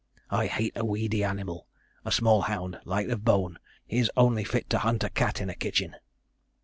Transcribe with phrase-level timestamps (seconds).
[0.31, 1.67] I hate a weedy animal;
[2.03, 5.53] a small hound, light of bone, is only fit to hunt a kat in a
[5.53, 5.95] kitchen.